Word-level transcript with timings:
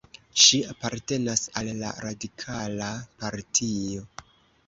Ŝi 0.43 0.59
apartenas 0.69 1.43
al 1.61 1.69
la 1.81 1.91
radikala 2.07 2.89
partio. 3.25 4.09